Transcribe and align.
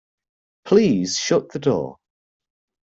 Please 0.65 1.19
shut 1.19 1.51
the 1.51 1.59
door. 1.59 1.99